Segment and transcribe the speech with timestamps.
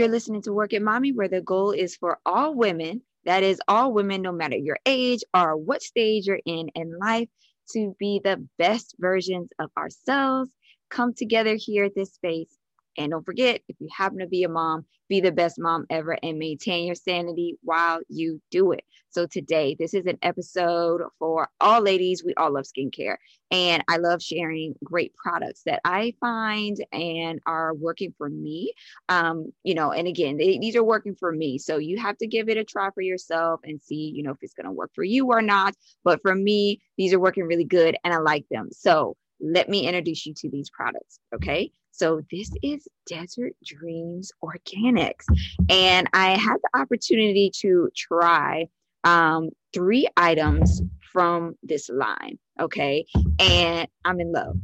[0.00, 3.60] You're listening to Work It Mommy, where the goal is for all women, that is,
[3.68, 7.28] all women, no matter your age or what stage you're in in life,
[7.74, 10.48] to be the best versions of ourselves,
[10.88, 12.48] come together here at this space
[12.96, 16.16] and don't forget, if you happen to be a mom, be the best mom ever
[16.22, 18.84] and maintain your sanity while you do it.
[19.10, 22.22] So, today, this is an episode for all ladies.
[22.24, 23.16] We all love skincare,
[23.50, 28.72] and I love sharing great products that I find and are working for me.
[29.08, 31.58] Um, you know, and again, they, these are working for me.
[31.58, 34.38] So, you have to give it a try for yourself and see, you know, if
[34.42, 35.74] it's going to work for you or not.
[36.04, 38.68] But for me, these are working really good and I like them.
[38.70, 41.18] So, let me introduce you to these products.
[41.34, 41.70] Okay.
[41.92, 45.24] So this is Desert Dreams Organics.
[45.68, 48.68] And I had the opportunity to try
[49.04, 52.38] um, three items from this line.
[52.60, 53.06] Okay.
[53.38, 54.56] And I'm in love.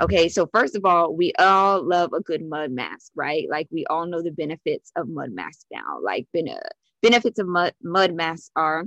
[0.00, 0.28] Okay.
[0.28, 3.46] So, first of all, we all love a good mud mask, right?
[3.48, 6.00] Like, we all know the benefits of mud masks now.
[6.02, 6.58] Like, ben-
[7.02, 8.84] benefits of mud, mud masks are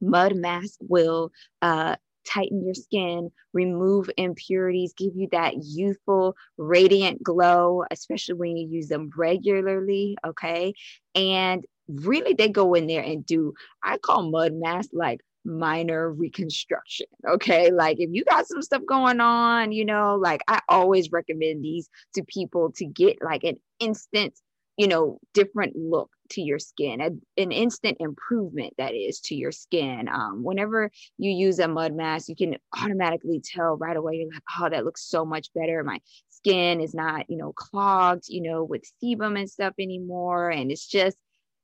[0.00, 1.30] mud mask will
[1.62, 8.68] uh, tighten your skin, remove impurities, give you that youthful, radiant glow, especially when you
[8.68, 10.16] use them regularly.
[10.26, 10.74] Okay.
[11.14, 17.06] And really, they go in there and do, I call mud mask like minor reconstruction.
[17.28, 17.70] Okay.
[17.70, 21.88] Like if you got some stuff going on, you know, like I always recommend these
[22.14, 24.38] to people to get like an instant
[24.76, 29.52] you know, different look to your skin, a, an instant improvement that is to your
[29.52, 30.08] skin.
[30.08, 34.42] Um, whenever you use a mud mask, you can automatically tell right away, you're like,
[34.58, 35.82] oh, that looks so much better.
[35.84, 40.50] My skin is not, you know, clogged, you know, with sebum and stuff anymore.
[40.50, 41.16] And it's just,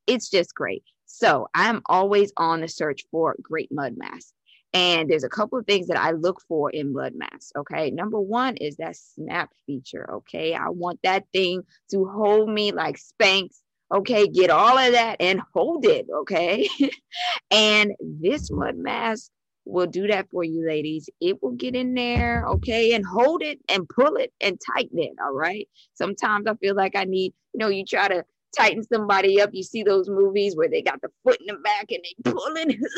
[0.07, 0.83] it's just great.
[1.07, 4.33] So I'm always on the search for great mud masks.
[4.73, 7.51] And there's a couple of things that I look for in mud mass.
[7.57, 7.91] Okay.
[7.91, 10.09] Number one is that snap feature.
[10.19, 10.55] Okay.
[10.55, 13.57] I want that thing to hold me like Spanx.
[13.93, 14.29] Okay.
[14.29, 16.07] Get all of that and hold it.
[16.23, 16.69] Okay.
[17.51, 19.31] and this mud mask
[19.65, 21.09] will do that for you, ladies.
[21.21, 22.47] It will get in there.
[22.47, 22.95] Okay.
[22.95, 25.13] And hold it and pull it and tighten it.
[25.23, 25.69] All right.
[25.95, 28.25] Sometimes I feel like I need, you know, you try to
[28.57, 29.51] tighten somebody up.
[29.53, 32.81] You see those movies where they got the foot in the back and they pulling.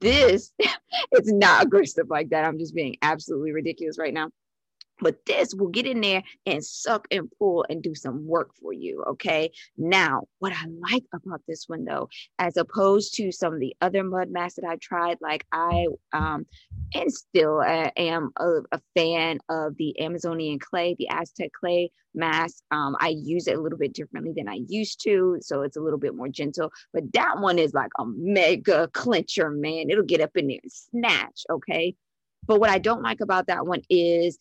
[0.00, 0.52] this
[1.12, 2.44] it's not aggressive like that.
[2.44, 4.30] I'm just being absolutely ridiculous right now.
[5.00, 8.72] But this will get in there and suck and pull and do some work for
[8.72, 9.02] you.
[9.06, 9.50] Okay.
[9.76, 12.08] Now, what I like about this one though,
[12.38, 16.46] as opposed to some of the other mud masks that I've tried, like I um
[16.94, 22.62] and still uh, am a, a, fan of the Amazonian clay, the Aztec clay mask.
[22.70, 25.80] Um, I use it a little bit differently than I used to, so it's a
[25.80, 26.70] little bit more gentle.
[26.92, 29.90] But that one is like a mega clincher, man.
[29.90, 31.42] It'll get up in there and snatch.
[31.50, 31.94] Okay.
[32.46, 34.38] But what I don't like about that one is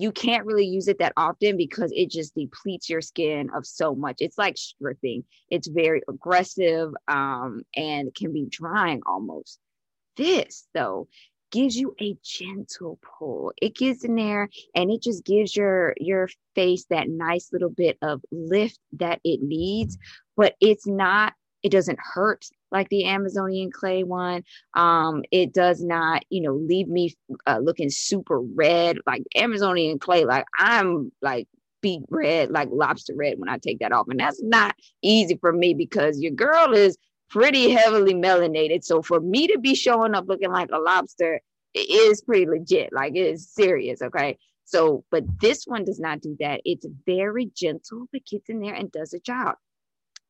[0.00, 3.94] you can't really use it that often because it just depletes your skin of so
[3.94, 4.16] much.
[4.20, 5.24] It's like stripping.
[5.50, 9.58] It's very aggressive um, and can be drying almost.
[10.16, 11.08] This though
[11.50, 13.52] gives you a gentle pull.
[13.62, 17.96] It gets in there and it just gives your your face that nice little bit
[18.02, 19.96] of lift that it needs,
[20.36, 24.44] but it's not it doesn't hurt like the Amazonian clay one.
[24.74, 27.14] Um, it does not, you know, leave me
[27.46, 30.26] uh, looking super red like Amazonian clay.
[30.26, 31.48] Like I'm like
[31.80, 34.06] beet red, like lobster red when I take that off.
[34.08, 36.98] And that's not easy for me because your girl is
[37.30, 38.84] pretty heavily melanated.
[38.84, 41.40] So for me to be showing up looking like a lobster
[41.72, 42.92] it is pretty legit.
[42.92, 44.00] Like it is serious.
[44.00, 44.38] Okay.
[44.64, 46.60] So, but this one does not do that.
[46.64, 49.56] It's very gentle, but gets in there and does a job.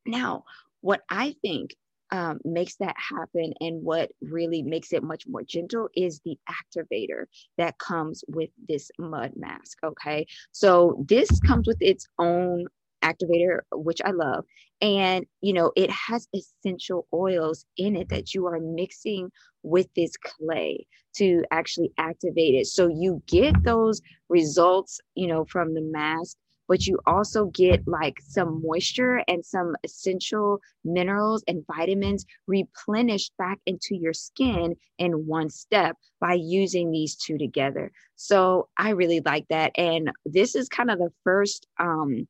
[0.06, 0.44] Now,
[0.84, 1.74] what I think
[2.10, 7.24] um, makes that happen and what really makes it much more gentle is the activator
[7.56, 9.78] that comes with this mud mask.
[9.82, 10.26] Okay.
[10.52, 12.66] So this comes with its own
[13.02, 14.44] activator, which I love.
[14.82, 19.30] And, you know, it has essential oils in it that you are mixing
[19.62, 22.66] with this clay to actually activate it.
[22.66, 26.36] So you get those results, you know, from the mask
[26.68, 33.58] but you also get like some moisture and some essential minerals and vitamins replenished back
[33.66, 37.90] into your skin in one step by using these two together.
[38.16, 39.72] So I really like that.
[39.76, 42.26] And this is kind of the first um,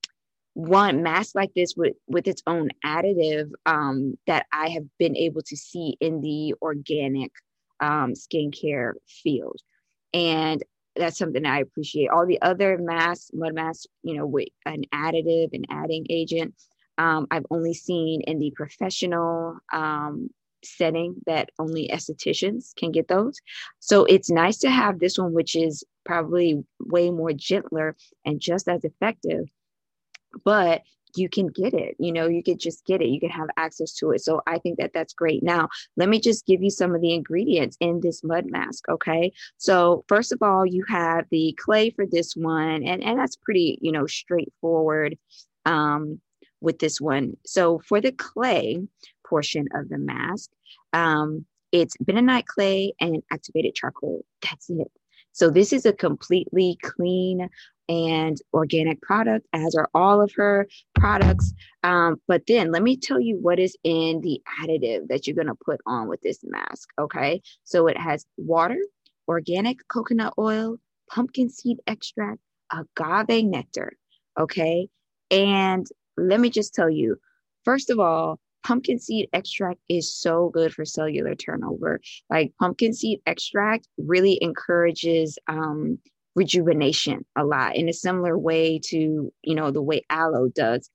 [0.54, 5.42] one mask like this with with its own additive um, that I have been able
[5.42, 7.32] to see in the organic
[7.80, 9.60] um, skincare field.
[10.12, 10.62] And
[10.96, 12.08] that's something I appreciate.
[12.08, 16.54] All the other masks, mud masks, you know, with an additive and adding agent,
[16.98, 20.30] um, I've only seen in the professional um,
[20.64, 23.40] setting that only estheticians can get those.
[23.80, 28.68] So it's nice to have this one, which is probably way more gentler and just
[28.68, 29.48] as effective,
[30.44, 30.82] but
[31.16, 31.96] you can get it.
[31.98, 33.08] You know, you could just get it.
[33.08, 34.22] You can have access to it.
[34.22, 35.42] So I think that that's great.
[35.42, 38.88] Now, let me just give you some of the ingredients in this mud mask.
[38.88, 39.32] Okay.
[39.56, 43.78] So, first of all, you have the clay for this one, and, and that's pretty,
[43.80, 45.16] you know, straightforward
[45.66, 46.20] um,
[46.60, 47.36] with this one.
[47.44, 48.82] So, for the clay
[49.26, 50.50] portion of the mask,
[50.92, 54.24] um, it's bentonite clay and activated charcoal.
[54.42, 54.90] That's it.
[55.34, 57.48] So this is a completely clean
[57.88, 61.52] and organic product, as are all of her products.
[61.82, 65.48] Um, but then let me tell you what is in the additive that you're going
[65.48, 66.88] to put on with this mask.
[66.98, 67.42] Okay.
[67.64, 68.78] So it has water,
[69.28, 70.76] organic coconut oil,
[71.10, 72.40] pumpkin seed extract,
[72.72, 73.92] agave nectar.
[74.38, 74.88] Okay.
[75.30, 77.16] And let me just tell you,
[77.64, 82.00] first of all, pumpkin seed extract is so good for cellular turnover.
[82.30, 85.98] Like pumpkin seed extract really encourages um,
[86.34, 90.90] rejuvenation a lot in a similar way to, you know, the way aloe does.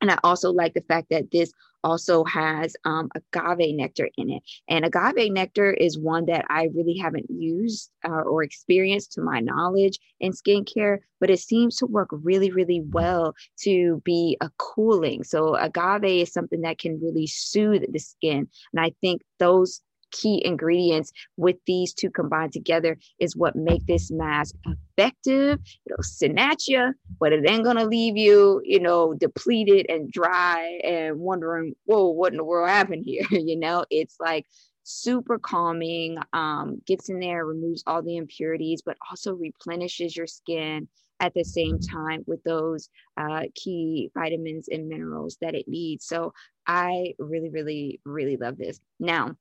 [0.00, 1.52] And I also like the fact that this
[1.82, 4.42] also has um, agave nectar in it.
[4.68, 9.40] And agave nectar is one that I really haven't used uh, or experienced to my
[9.40, 15.22] knowledge in skincare, but it seems to work really, really well to be a cooling.
[15.22, 18.48] So, agave is something that can really soothe the skin.
[18.72, 19.80] And I think those
[20.10, 25.58] key ingredients with these two combined together is what make this mask effective.
[25.86, 31.18] It'll snatch you, but it ain't gonna leave you, you know, depleted and dry and
[31.18, 33.26] wondering, whoa, what in the world happened here?
[33.30, 34.46] you know, it's like
[34.82, 40.88] super calming, um, gets in there, removes all the impurities, but also replenishes your skin
[41.20, 46.06] at the same time with those uh, key vitamins and minerals that it needs.
[46.06, 46.32] So
[46.66, 48.78] I really, really, really love this.
[49.00, 49.36] Now,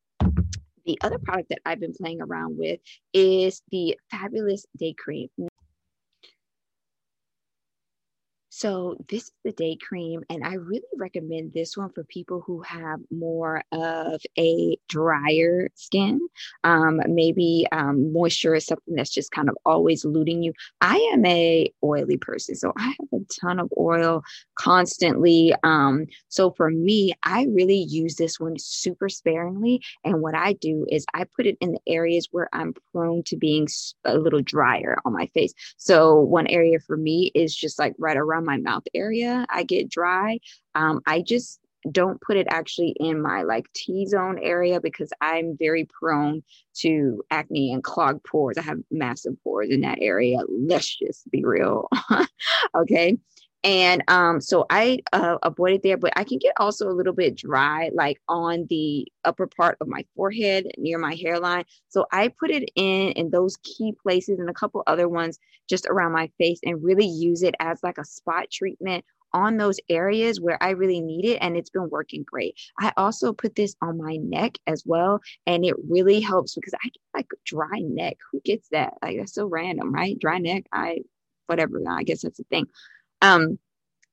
[0.85, 2.79] the other product that I've been playing around with
[3.13, 5.29] is the Fabulous Day Cream.
[8.57, 12.61] So this is the day cream, and I really recommend this one for people who
[12.61, 16.25] have more of a drier skin.
[16.63, 20.53] Um, maybe um, moisture is something that's just kind of always eluding you.
[20.79, 24.23] I am a oily person, so I have a ton of oil
[24.57, 25.53] constantly.
[25.63, 30.85] Um, so for me, I really use this one super sparingly, and what I do
[30.89, 33.67] is I put it in the areas where I'm prone to being
[34.05, 35.53] a little drier on my face.
[35.75, 39.89] So one area for me is just like right around my mouth area, I get
[39.89, 40.39] dry.
[40.75, 41.59] Um, I just
[41.91, 46.43] don't put it actually in my like T zone area because I'm very prone
[46.77, 48.57] to acne and clogged pores.
[48.57, 50.39] I have massive pores in that area.
[50.47, 51.87] Let's just be real.
[52.75, 53.17] okay.
[53.65, 57.13] And um, so I uh, avoid it there, but I can get also a little
[57.13, 61.65] bit dry, like on the upper part of my forehead near my hairline.
[61.89, 65.87] So I put it in in those key places and a couple other ones just
[65.87, 69.03] around my face and really use it as like a spot treatment
[69.33, 72.55] on those areas where I really need it, and it's been working great.
[72.79, 76.87] I also put this on my neck as well, and it really helps because I
[76.87, 78.17] get like dry neck.
[78.31, 78.93] Who gets that?
[79.01, 80.19] Like that's so random, right?
[80.19, 80.65] Dry neck.
[80.71, 80.99] I
[81.47, 81.81] whatever.
[81.89, 82.67] I guess that's a thing.
[83.25, 83.59] Um,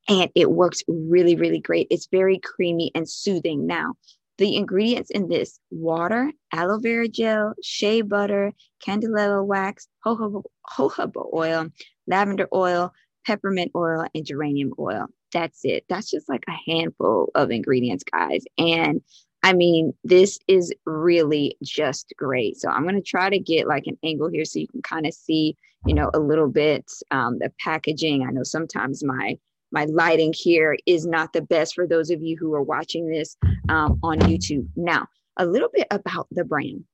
[0.08, 1.86] and it works really, really great.
[1.90, 3.66] It's very creamy and soothing.
[3.66, 3.94] Now,
[4.38, 8.52] the ingredients in this water, aloe vera gel, shea butter,
[8.84, 11.68] candelilla wax, jojoba, jojoba oil,
[12.06, 12.92] lavender oil,
[13.26, 15.06] peppermint oil, and geranium oil.
[15.32, 15.84] That's it.
[15.88, 18.44] That's just like a handful of ingredients, guys.
[18.58, 19.00] And
[19.42, 22.56] I mean, this is really just great.
[22.56, 25.06] So I'm going to try to get like an angle here so you can kind
[25.06, 28.26] of see, you know, a little bit um, the packaging.
[28.26, 29.38] I know sometimes my
[29.72, 33.36] my lighting here is not the best for those of you who are watching this
[33.70, 34.68] um, on YouTube.
[34.76, 35.06] Now,
[35.38, 36.84] a little bit about the brand.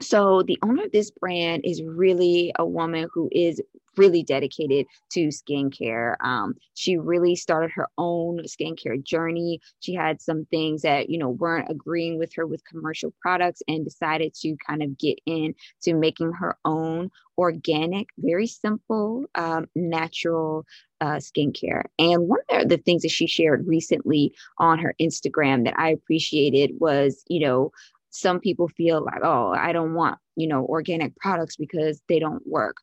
[0.00, 3.62] So, the owner of this brand is really a woman who is
[3.96, 6.16] really dedicated to skincare.
[6.20, 9.60] Um, she really started her own skincare journey.
[9.80, 13.84] She had some things that, you know, weren't agreeing with her with commercial products and
[13.84, 20.64] decided to kind of get in to making her own organic, very simple, um, natural
[21.00, 21.84] uh, skincare.
[21.98, 26.72] And one of the things that she shared recently on her Instagram that I appreciated
[26.80, 27.72] was, you know,
[28.16, 32.46] some people feel like, oh, I don't want, you know, organic products because they don't
[32.46, 32.76] work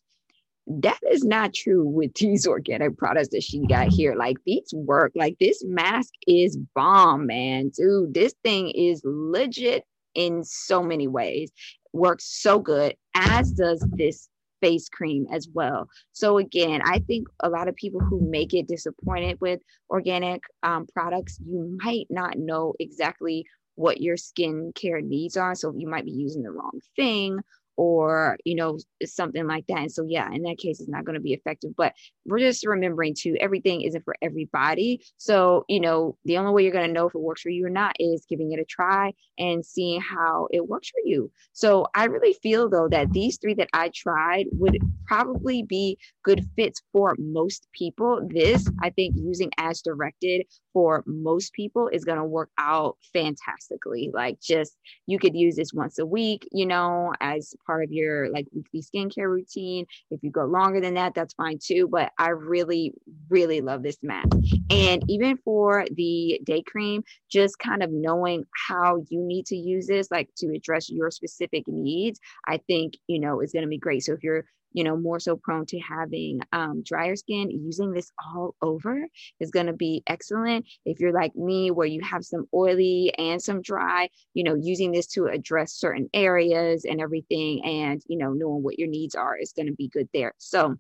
[0.68, 4.16] that is not true with these organic products that she got here.
[4.16, 5.12] Like these work.
[5.16, 7.70] Like this mask is bomb, man.
[7.70, 9.86] Dude, this thing is legit
[10.16, 11.52] in so many ways.
[11.92, 14.30] Works so good, as does this
[14.62, 15.90] face cream as well.
[16.14, 19.60] So again, I think a lot of people who may get disappointed with
[19.90, 25.56] organic um, products, you might not know exactly what your skincare needs are.
[25.56, 27.40] So you might be using the wrong thing
[27.76, 29.80] or you know something like that.
[29.80, 31.94] And so yeah in that case it's not going to be effective but
[32.26, 35.04] we're just remembering too everything isn't for everybody.
[35.18, 37.66] So you know the only way you're going to know if it works for you
[37.66, 41.32] or not is giving it a try and seeing how it works for you.
[41.54, 46.46] So i really feel though that these three that i tried would probably be good
[46.56, 48.28] fits for most people.
[48.30, 54.10] This i think using as directed for most people is going to work out fantastically.
[54.14, 58.30] Like just you could use this once a week you know as part of your
[58.30, 59.86] like weekly skincare routine.
[60.12, 61.88] If you go longer than that, that's fine too.
[61.88, 62.94] But I really,
[63.30, 64.38] really love this mask.
[64.70, 69.88] And even for the day cream, just kind of knowing how you need to use
[69.88, 73.78] this, like to address your specific needs, I think, you know, is going to be
[73.78, 74.04] great.
[74.04, 78.12] So if you're you know, more so prone to having um, drier skin, using this
[78.26, 79.08] all over
[79.40, 80.66] is going to be excellent.
[80.86, 84.92] If you're like me, where you have some oily and some dry, you know, using
[84.92, 89.38] this to address certain areas and everything, and, you know, knowing what your needs are
[89.38, 90.34] is going to be good there.
[90.38, 90.76] So,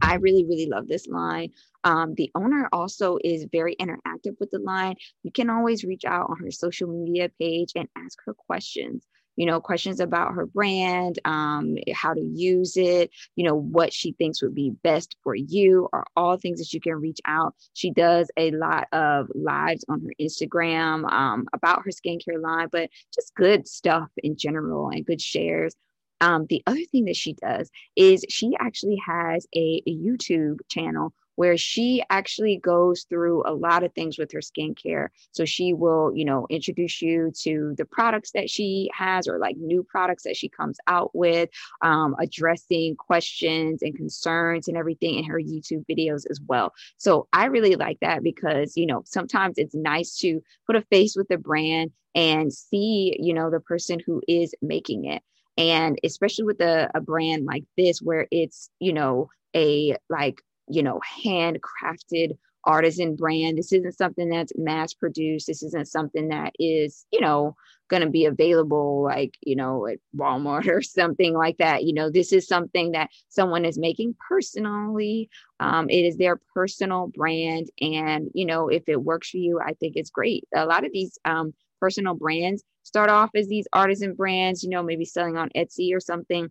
[0.00, 1.50] I really, really love this line.
[1.84, 4.96] Um, the owner also is very interactive with the line.
[5.22, 9.46] You can always reach out on her social media page and ask her questions you
[9.46, 14.42] know, questions about her brand, um, how to use it, you know, what she thinks
[14.42, 17.54] would be best for you, are all things that you can reach out.
[17.74, 22.90] She does a lot of lives on her Instagram um, about her skincare line, but
[23.14, 25.74] just good stuff in general and good shares.
[26.20, 31.12] Um, the other thing that she does is she actually has a, a YouTube channel
[31.36, 35.08] where she actually goes through a lot of things with her skincare.
[35.30, 39.56] So she will, you know, introduce you to the products that she has or like
[39.56, 41.48] new products that she comes out with,
[41.82, 46.72] um, addressing questions and concerns and everything in her YouTube videos as well.
[46.98, 51.16] So I really like that because, you know, sometimes it's nice to put a face
[51.16, 55.22] with the brand and see, you know, the person who is making it.
[55.58, 60.82] And especially with a, a brand like this, where it's, you know, a like you
[60.82, 63.56] know, handcrafted artisan brand.
[63.56, 65.46] This isn't something that's mass produced.
[65.46, 67.54] This isn't something that is, you know,
[67.88, 71.84] going to be available like, you know, at Walmart or something like that.
[71.84, 75.30] You know, this is something that someone is making personally.
[75.60, 77.70] Um, it is their personal brand.
[77.80, 80.44] And, you know, if it works for you, I think it's great.
[80.54, 84.82] A lot of these um, personal brands start off as these artisan brands, you know,
[84.82, 86.50] maybe selling on Etsy or something.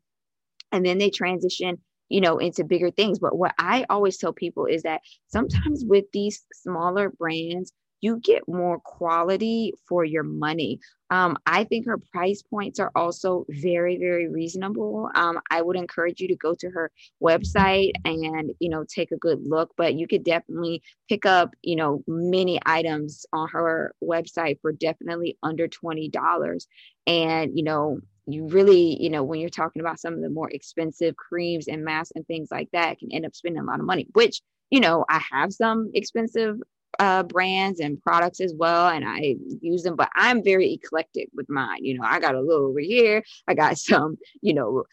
[0.72, 1.78] And then they transition
[2.10, 3.20] you know, into bigger things.
[3.20, 7.72] But what I always tell people is that sometimes with these smaller brands,
[8.02, 10.80] you get more quality for your money.
[11.10, 15.10] Um, I think her price points are also very, very reasonable.
[15.16, 16.92] Um, I would encourage you to go to her
[17.24, 21.76] website and, you know, take a good look, but you could definitely pick up, you
[21.76, 26.68] know, many items on her website for definitely under $20.
[27.08, 30.50] And, you know, you really, you know, when you're talking about some of the more
[30.50, 33.86] expensive creams and masks and things like that, can end up spending a lot of
[33.86, 36.58] money, which, you know, I have some expensive
[37.00, 41.50] uh, brands and products as well, and I use them, but I'm very eclectic with
[41.50, 41.84] mine.
[41.84, 44.86] You know, I got a little over here, I got some, you know,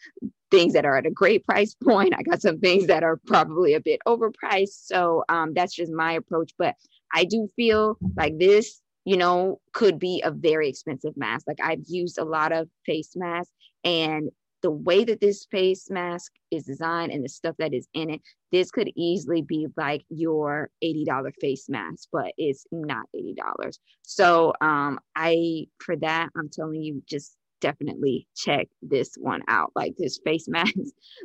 [0.51, 3.73] things that are at a great price point, I got some things that are probably
[3.73, 4.85] a bit overpriced.
[4.85, 6.51] So um, that's just my approach.
[6.59, 6.75] But
[7.11, 11.47] I do feel like this you know, could be a very expensive mask.
[11.47, 14.29] Like I've used a lot of face masks and
[14.61, 18.21] the way that this face mask is designed and the stuff that is in it,
[18.51, 23.35] this could easily be like your $80 face mask, but it's not $80.
[24.03, 29.71] So um I for that I'm telling you just definitely check this one out.
[29.75, 30.73] Like this face mask,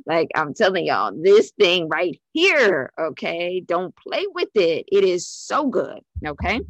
[0.07, 3.61] like I'm telling y'all, this thing right here, okay?
[3.61, 4.87] Don't play with it.
[4.91, 6.61] It is so good, okay?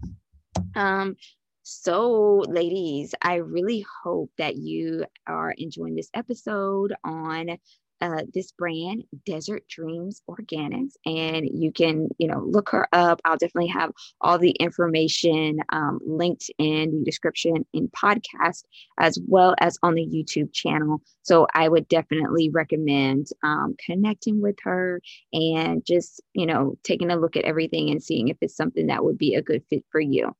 [0.74, 1.16] Um,
[1.62, 7.58] so, ladies, I really hope that you are enjoying this episode on
[8.00, 13.20] uh, this brand, Desert Dreams Organics, and you can, you know, look her up.
[13.24, 18.64] I'll definitely have all the information um, linked in the description in podcast
[18.98, 21.02] as well as on the YouTube channel.
[21.22, 25.00] So I would definitely recommend um, connecting with her
[25.32, 29.04] and just, you know, taking a look at everything and seeing if it's something that
[29.04, 30.34] would be a good fit for you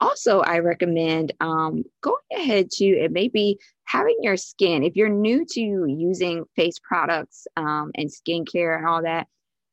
[0.00, 5.44] also i recommend um, going ahead to it maybe having your skin if you're new
[5.44, 9.26] to using face products um, and skincare and all that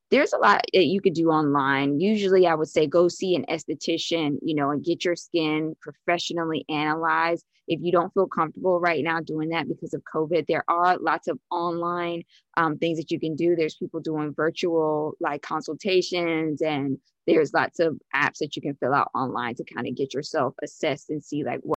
[0.10, 2.00] there's a lot that you could do online.
[2.00, 6.66] Usually i would say go see an esthetician you know and get your skin professionally
[6.70, 7.46] analyzed.
[7.68, 11.28] If you don't feel comfortable right now doing that because of covid there are lots
[11.28, 12.24] of online
[12.56, 13.56] um, things that you can do.
[13.56, 18.94] There's people doing virtual like consultations and there's lots of apps that you can fill
[18.94, 21.77] out online to kind of get yourself assessed and see like what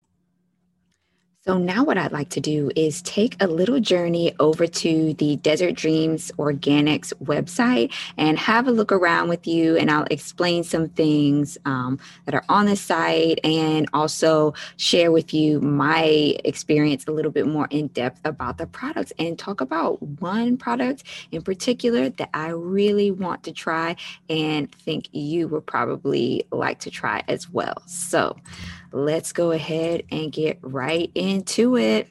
[1.48, 5.38] So, now what I'd like to do is take a little journey over to the
[5.38, 9.78] Desert Dreams Organics website and have a look around with you.
[9.78, 15.34] And I'll explain some things um, that are on the site and also share with
[15.34, 20.02] you my experience a little bit more in depth about the products and talk about
[20.02, 23.96] one product in particular that I really want to try
[24.30, 27.82] and think you would probably like to try as well.
[27.86, 28.36] So,
[28.92, 32.08] let's go ahead and get right into it.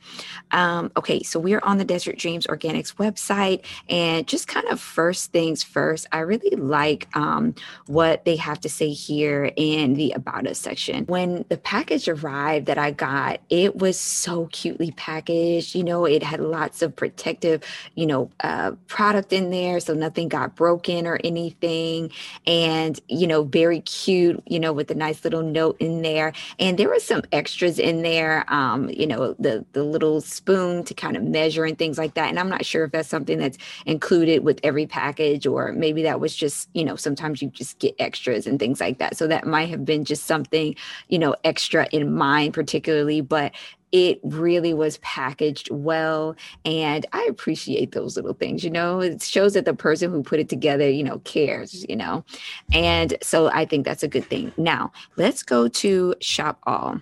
[0.50, 5.32] Um, okay, so we're on the Desert Dreams Organics website, and just kind of first
[5.32, 7.54] things first, I really like um,
[7.86, 11.04] what they have to say here in the About Us section.
[11.06, 15.74] When the package arrived that I got, it was so cutely packaged.
[15.74, 17.62] You know, it had lots of protective,
[17.94, 22.10] you know, uh, product in there, so nothing got broken or anything,
[22.46, 24.42] and you know, very cute.
[24.46, 26.32] You know, with a nice little note in there.
[26.58, 30.82] And and there were some extras in there um, you know the the little spoon
[30.82, 32.28] to kind of measure and things like that.
[32.28, 33.56] And i'm not sure if that's something that's
[33.86, 37.94] included with every package or maybe that was just you know sometimes you just get
[38.00, 39.16] extras and things like that.
[39.16, 40.74] So that might have been just something
[41.08, 43.20] you know extra in mine particularly.
[43.20, 43.52] But
[43.92, 49.54] it really was packaged well and i appreciate those little things you know it shows
[49.54, 52.24] that the person who put it together you know cares you know
[52.72, 57.00] and so i think that's a good thing now let's go to shop all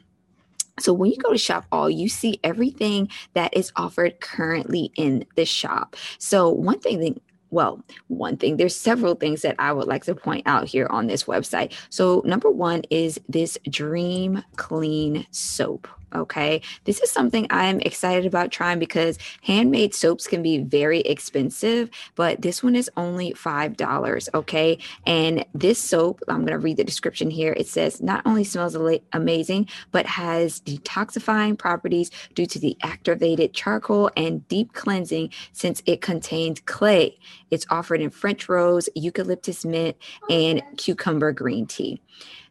[0.81, 5.25] so when you go to shop all, you see everything that is offered currently in
[5.37, 5.95] the shop.
[6.19, 7.21] So one thing
[7.55, 11.07] well, one thing, there's several things that I would like to point out here on
[11.07, 11.73] this website.
[11.89, 15.87] So, number one is this Dream Clean soap.
[16.15, 16.61] Okay.
[16.85, 22.43] This is something I'm excited about trying because handmade soaps can be very expensive, but
[22.43, 24.29] this one is only $5.
[24.35, 24.79] Okay.
[25.07, 27.55] And this soap, I'm going to read the description here.
[27.57, 28.77] It says not only smells
[29.13, 36.01] amazing, but has detoxifying properties due to the activated charcoal and deep cleansing since it
[36.01, 37.19] contains clay.
[37.51, 39.97] It's offered in French rose, eucalyptus mint,
[40.29, 42.01] and cucumber green tea.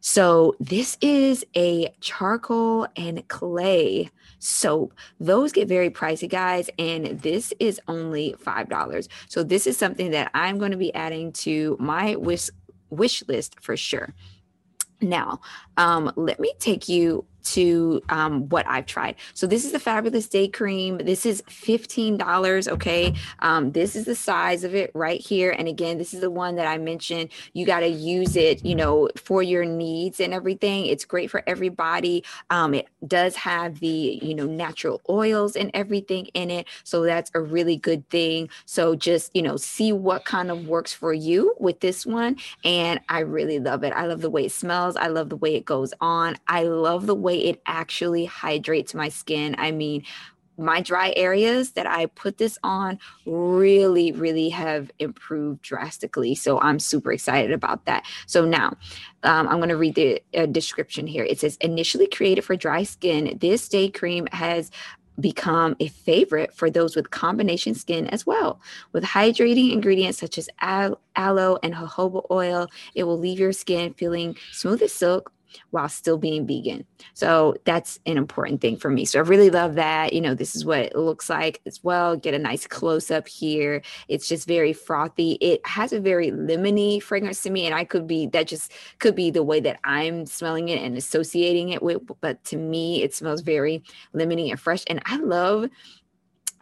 [0.06, 3.53] So this is a charcoal and clay
[4.40, 4.94] soap.
[5.20, 9.08] Those get very pricey, guys, and this is only $5.
[9.30, 12.50] So this is something that I'm going to be adding to my wish
[12.90, 14.14] wish list for sure.
[15.02, 15.42] Now,
[15.78, 19.16] um, let me take you to um, what I've tried.
[19.34, 20.98] So this is the Fabulous Day Cream.
[20.98, 23.14] This is $15, okay?
[23.40, 25.52] Um, this is the size of it right here.
[25.52, 27.30] And again, this is the one that I mentioned.
[27.54, 30.86] You got to use it, you know, for your needs and everything.
[30.86, 32.24] It's great for everybody.
[32.50, 36.68] Um, it does have the, you know, natural oils and everything in it.
[36.84, 38.50] So that's a really good thing.
[38.66, 42.38] So just, you know, see what kind of works for you with this one.
[42.64, 43.94] And I really love it.
[43.94, 44.96] I love the way it smells.
[44.96, 46.36] I love the way it goes on.
[46.48, 49.56] I love the way way it actually hydrates my skin.
[49.58, 50.04] I mean,
[50.56, 56.36] my dry areas that I put this on really, really have improved drastically.
[56.36, 58.06] So I'm super excited about that.
[58.28, 58.78] So now
[59.24, 61.24] um, I'm going to read the uh, description here.
[61.24, 64.70] It says, initially created for dry skin, this day cream has
[65.20, 68.60] become a favorite for those with combination skin as well.
[68.92, 74.36] With hydrating ingredients such as aloe and jojoba oil, it will leave your skin feeling
[74.52, 75.33] smooth as silk
[75.72, 76.86] while still being vegan.
[77.14, 79.06] So that's an important thing for me.
[79.06, 80.14] So I really love that.
[80.14, 82.16] You know, this is what it looks like as well.
[82.16, 83.82] Get a nice close up here.
[84.08, 85.34] It's just very frothy.
[85.42, 87.66] It has a very lemony fragrance to me.
[87.66, 90.98] And I could be, that just could be the way that I'm smelling it and
[90.98, 92.02] associating it with.
[92.22, 93.84] But to me, it smells very
[94.16, 94.84] lemony and fresh.
[94.88, 95.70] And I love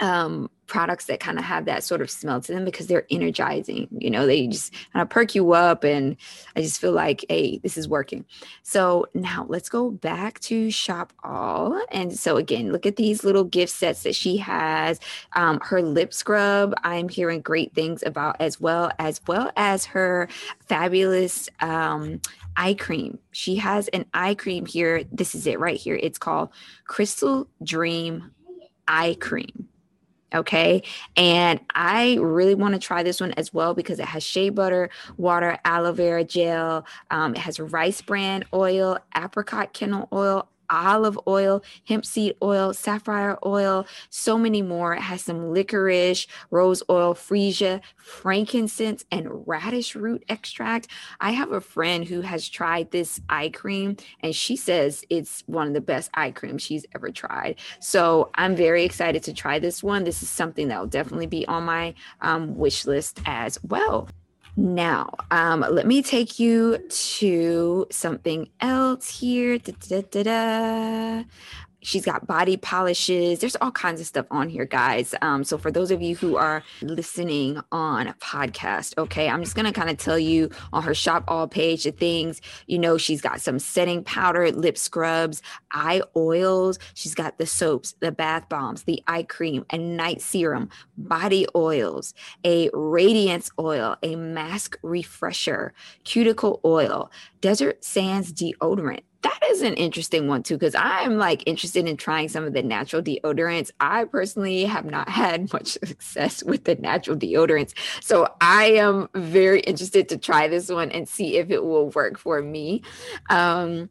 [0.01, 3.87] um, products that kind of have that sort of smell to them because they're energizing.
[3.91, 6.17] You know, they just kind of perk you up, and
[6.55, 8.25] I just feel like, hey, this is working.
[8.63, 11.79] So now let's go back to Shop All.
[11.91, 14.99] And so again, look at these little gift sets that she has.
[15.35, 20.29] Um, her lip scrub, I'm hearing great things about as well, as well as her
[20.67, 22.21] fabulous um,
[22.57, 23.19] eye cream.
[23.31, 25.03] She has an eye cream here.
[25.11, 25.99] This is it right here.
[26.01, 26.49] It's called
[26.85, 28.31] Crystal Dream
[28.87, 29.67] Eye Cream.
[30.33, 30.83] Okay.
[31.17, 34.89] And I really want to try this one as well because it has shea butter,
[35.17, 36.85] water, aloe vera gel.
[37.09, 43.37] Um, it has rice bran oil, apricot kernel oil, olive oil, hemp seed oil, sapphire
[43.45, 44.93] oil, so many more.
[44.93, 50.87] It has some licorice, rose oil, freesia, frankincense, and radish root extract.
[51.19, 55.67] I have a friend who has tried this eye cream and she says it's one
[55.67, 57.59] of the best eye creams she's ever tried.
[57.79, 60.03] So I'm very excited to try this one.
[60.03, 64.07] This is something that will definitely be on my um, wish list as well.
[64.57, 69.57] Now, um, let me take you to something else here.
[69.57, 71.23] Da, da, da,
[71.81, 73.39] She's got body polishes.
[73.39, 75.15] There's all kinds of stuff on here, guys.
[75.21, 79.55] Um, so for those of you who are listening on a podcast, okay, I'm just
[79.55, 82.41] gonna kind of tell you on her shop all page the things.
[82.67, 85.41] You know, she's got some setting powder, lip scrubs,
[85.71, 86.79] eye oils.
[86.93, 92.13] She's got the soaps, the bath bombs, the eye cream, a night serum, body oils,
[92.43, 97.11] a radiance oil, a mask refresher, cuticle oil,
[97.41, 99.01] desert sands deodorant.
[99.23, 102.63] That is an interesting one too because i'm like interested in trying some of the
[102.63, 103.71] natural deodorants.
[103.79, 109.59] I personally have not had much success with the natural deodorants so i am very
[109.61, 112.83] interested to try this one and see if it will work for me.
[113.29, 113.89] Um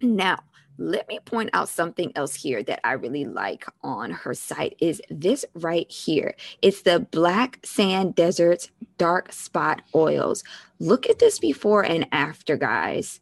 [0.00, 0.38] now
[0.78, 5.00] let me point out something else here that I really like on her site is
[5.10, 6.34] this right here.
[6.62, 10.44] It's the Black Sand Deserts Dark Spot Oils.
[10.78, 13.20] Look at this before and after, guys.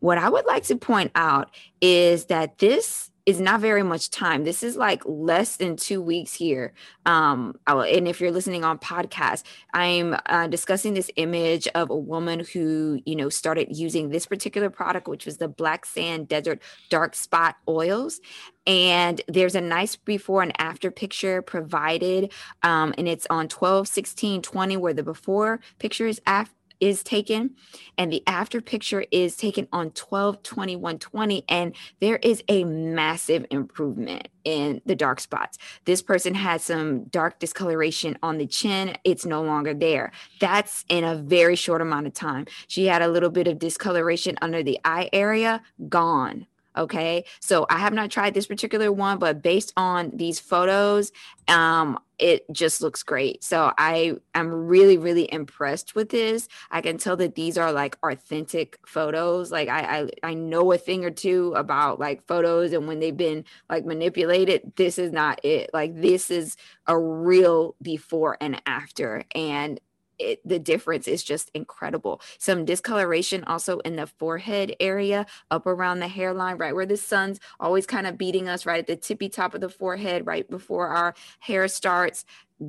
[0.00, 4.44] What I would like to point out is that this is not very much time.
[4.44, 6.72] This is like less than two weeks here.
[7.04, 9.42] Um, and if you're listening on podcast,
[9.74, 14.70] I'm uh, discussing this image of a woman who, you know, started using this particular
[14.70, 18.20] product, which was the Black Sand Desert Dark Spot Oils.
[18.64, 22.32] And there's a nice before and after picture provided.
[22.62, 27.54] Um, and it's on 12, 16, 20, where the before picture is after is taken
[27.98, 33.46] and the after picture is taken on 12 21 20 and there is a massive
[33.50, 35.58] improvement in the dark spots.
[35.84, 38.96] This person had some dark discoloration on the chin.
[39.04, 40.12] It's no longer there.
[40.40, 42.46] That's in a very short amount of time.
[42.68, 45.62] She had a little bit of discoloration under the eye area.
[45.88, 47.24] Gone Okay.
[47.40, 51.10] So I have not tried this particular one, but based on these photos,
[51.48, 53.44] um, it just looks great.
[53.44, 56.48] So I am really, really impressed with this.
[56.70, 59.50] I can tell that these are like authentic photos.
[59.50, 63.16] Like I, I, I know a thing or two about like photos and when they've
[63.16, 64.72] been like manipulated.
[64.76, 65.70] This is not it.
[65.72, 69.24] Like this is a real before and after.
[69.34, 69.80] And
[70.18, 72.20] it, the difference is just incredible.
[72.38, 77.40] Some discoloration also in the forehead area, up around the hairline, right where the sun's
[77.60, 80.88] always kind of beating us, right at the tippy top of the forehead, right before
[80.88, 82.24] our hair starts,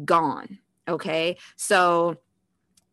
[0.05, 0.59] gone.
[0.87, 1.37] Okay.
[1.55, 2.17] So,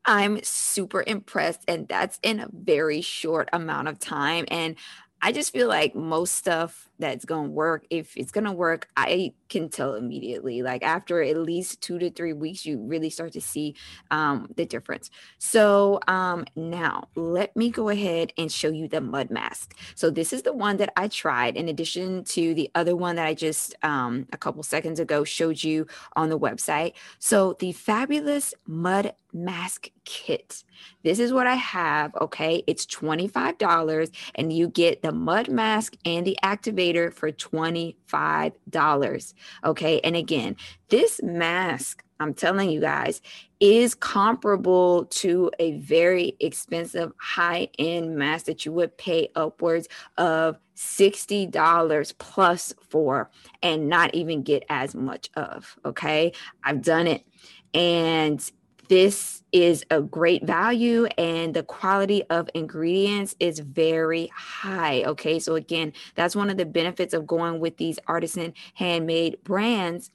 [0.06, 4.44] I'm super impressed, and that's in a very short amount of time.
[4.48, 4.76] And
[5.22, 8.88] I just feel like most stuff that's going to work, if it's going to work,
[8.96, 10.62] I can tell immediately.
[10.62, 13.74] Like after at least two to three weeks, you really start to see
[14.10, 15.10] um, the difference.
[15.38, 19.76] So um, now let me go ahead and show you the mud mask.
[19.94, 23.26] So this is the one that I tried in addition to the other one that
[23.26, 26.94] I just um, a couple seconds ago showed you on the website.
[27.18, 30.62] So the fabulous mud mask kit.
[31.02, 32.14] This is what I have.
[32.20, 32.62] Okay.
[32.66, 39.34] It's $25 and you get the mud mask and the activator for $25.
[39.64, 40.00] Okay.
[40.00, 40.56] And again,
[40.88, 43.20] this mask, I'm telling you guys,
[43.60, 50.58] is comparable to a very expensive high end mask that you would pay upwards of
[50.76, 53.30] $60 plus for
[53.62, 55.76] and not even get as much of.
[55.84, 56.32] Okay.
[56.62, 57.24] I've done it.
[57.72, 58.50] And
[58.88, 65.04] this is a great value and the quality of ingredients is very high.
[65.04, 65.38] Okay.
[65.38, 70.10] So, again, that's one of the benefits of going with these artisan handmade brands.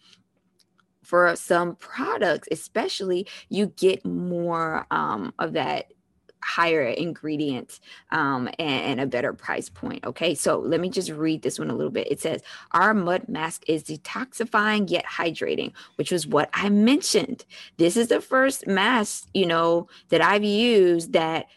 [1.03, 5.91] For some products, especially, you get more um, of that
[6.41, 7.80] higher ingredients
[8.12, 10.06] um, and, and, a better price point.
[10.06, 12.12] Okay, so let me just read this one a little bit.
[12.12, 17.45] It says, Our mud mask is detoxifying yet hydrating, which was what I mentioned.
[17.78, 21.47] This is the first mask, you know, that I've used that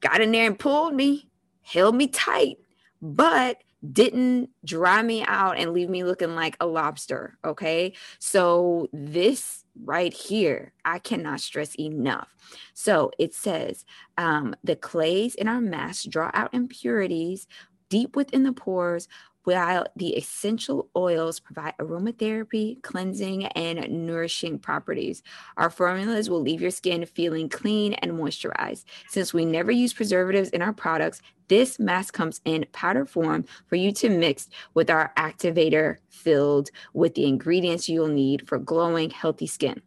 [0.00, 1.28] got in there and pulled me,
[1.62, 2.58] held me tight,
[3.00, 3.58] but
[3.92, 7.38] didn't dry me out and leave me looking like a lobster.
[7.44, 7.94] Okay.
[8.18, 12.34] So, this right here, I cannot stress enough.
[12.74, 13.84] So, it says
[14.18, 17.46] um, the clays in our mask draw out impurities
[17.88, 19.08] deep within the pores
[19.46, 25.22] while the essential oils provide aromatherapy, cleansing, and nourishing properties.
[25.56, 28.86] Our formulas will leave your skin feeling clean and moisturized.
[29.08, 33.76] Since we never use preservatives in our products, this mask comes in powder form for
[33.76, 39.46] you to mix with our activator filled with the ingredients you'll need for glowing, healthy
[39.46, 39.80] skin.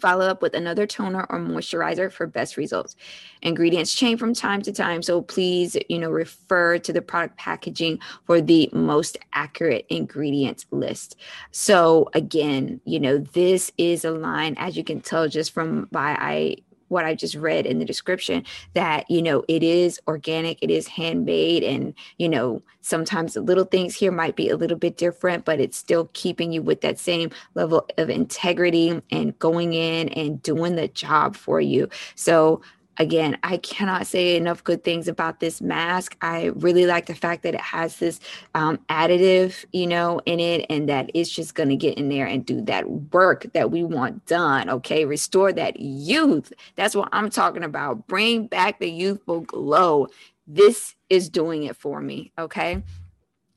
[0.00, 2.94] Follow up with another toner or moisturizer for best results.
[3.42, 7.98] Ingredients change from time to time, so please, you know, refer to the product packaging
[8.24, 11.16] for the most accurate ingredients list.
[11.50, 16.16] So again, you know, this is a line as you can tell just from by
[16.18, 16.56] I
[16.90, 20.86] what I just read in the description that, you know, it is organic, it is
[20.86, 21.62] handmade.
[21.62, 25.60] And, you know, sometimes the little things here might be a little bit different, but
[25.60, 30.76] it's still keeping you with that same level of integrity and going in and doing
[30.76, 31.88] the job for you.
[32.14, 32.60] So,
[33.00, 36.16] again, I cannot say enough good things about this mask.
[36.20, 38.20] I really like the fact that it has this
[38.54, 42.26] um, additive, you know, in it, and that it's just going to get in there
[42.26, 44.68] and do that work that we want done.
[44.68, 46.52] Okay, restore that youth.
[46.76, 48.06] That's what I'm talking about.
[48.06, 50.08] Bring back the youthful glow.
[50.46, 52.32] This is doing it for me.
[52.38, 52.82] Okay,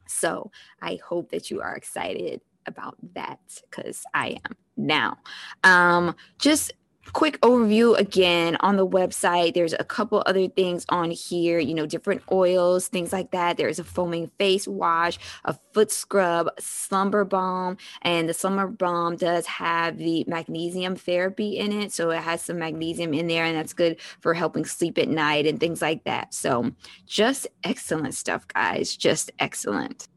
[0.08, 0.52] so
[0.82, 5.18] I hope that you are excited about that because I am now.
[5.66, 6.72] Um, just
[7.12, 9.54] quick overview again on the website.
[9.54, 13.58] There's a couple other things on here you know different oils things like that.
[13.58, 19.46] There's a foaming face wash a foot scrub slumber balm and the slumber balm does
[19.48, 21.92] have the magnesium therapy in it.
[21.92, 25.46] So it has some magnesium in there and that's good for helping sleep at night
[25.46, 26.34] and things like that.
[26.34, 26.72] So
[27.06, 28.96] just excellent stuff guys.
[28.96, 30.08] Just excellent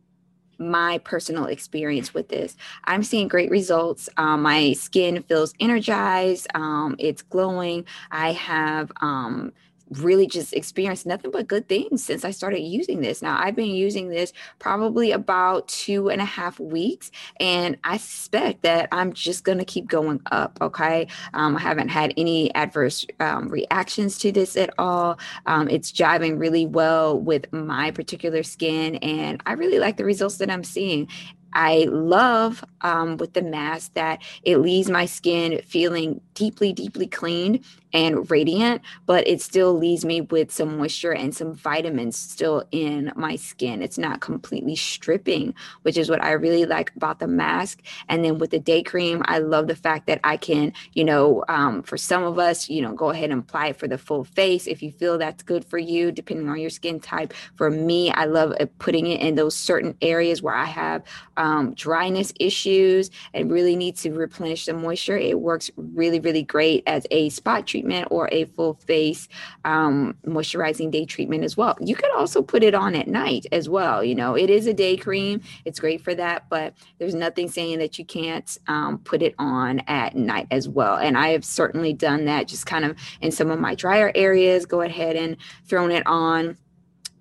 [0.58, 2.56] my personal experience with this.
[2.84, 4.08] I'm seeing great results.
[4.16, 6.46] Um, my skin feels energized.
[6.54, 7.84] Um, it's glowing.
[8.10, 9.52] I have um,
[9.90, 13.22] really just experienced nothing but good things since I started using this.
[13.22, 18.62] Now, I've been using this probably about two and a half weeks, and I suspect
[18.62, 20.58] that I'm just going to keep going up.
[20.60, 21.06] Okay.
[21.34, 25.18] Um, I haven't had any adverse um, reactions to this at all.
[25.46, 30.38] Um, it's jiving really well with my particular skin, and I really like the results
[30.38, 31.08] that I'm seeing.
[31.56, 37.64] I love um, with the mask that it leaves my skin feeling deeply, deeply cleaned
[37.96, 43.10] and radiant, but it still leaves me with some moisture and some vitamins still in
[43.16, 43.82] my skin.
[43.82, 47.80] It's not completely stripping, which is what I really like about the mask.
[48.10, 51.42] And then with the day cream, I love the fact that I can, you know,
[51.48, 54.24] um, for some of us, you know, go ahead and apply it for the full
[54.24, 57.32] face if you feel that's good for you, depending on your skin type.
[57.54, 61.02] For me, I love uh, putting it in those certain areas where I have
[61.38, 65.16] um, dryness issues and really need to replenish the moisture.
[65.16, 69.28] It works really, really great as a spot treatment treatment or a full face
[69.64, 71.76] um, moisturizing day treatment as well.
[71.80, 74.02] You could also put it on at night as well.
[74.02, 77.78] You know, it is a day cream, it's great for that, but there's nothing saying
[77.78, 80.96] that you can't um, put it on at night as well.
[80.96, 84.66] And I have certainly done that just kind of in some of my drier areas,
[84.66, 86.56] go ahead and thrown it on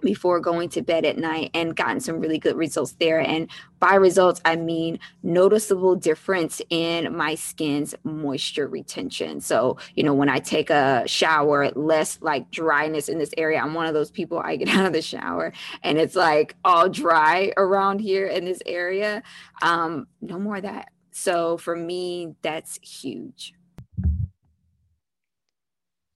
[0.06, 3.20] before going to bed at night and gotten some really good results there.
[3.20, 9.42] And by results, I mean noticeable difference in my skin's moisture retention.
[9.42, 13.60] So, you know, when I take a shower, less like dryness in this area.
[13.60, 15.52] I'm one of those people, I get out of the shower
[15.84, 19.24] and it's like all dry around here in this area.
[19.62, 20.92] Um, no more of that.
[21.12, 23.54] So for me, that's huge.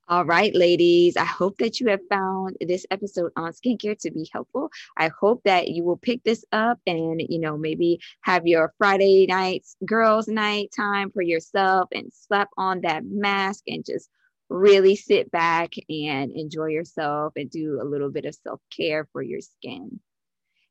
[0.10, 4.28] All right, ladies, I hope that you have found this episode on skincare to be
[4.34, 4.72] helpful.
[4.98, 9.28] I hope that you will pick this up and, you know, maybe have your Friday
[9.28, 14.10] nights, girls' night time for yourself and slap on that mask and just
[14.50, 19.22] really sit back and enjoy yourself and do a little bit of self care for
[19.22, 20.00] your skin.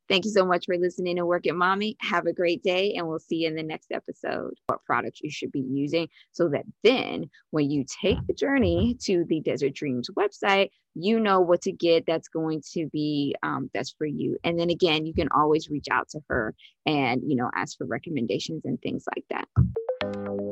[0.08, 1.96] Thank you so much for listening to Work It Mommy.
[2.00, 4.54] Have a great day, and we'll see you in the next episode.
[4.66, 9.24] What products you should be using so that then when you take the journey to
[9.28, 13.94] the Desert Dreams website, you know what to get that's going to be um, that's
[13.98, 14.38] for you.
[14.44, 16.54] And then again, you can always reach out to her
[16.86, 20.47] and you know ask for recommendations and things like that.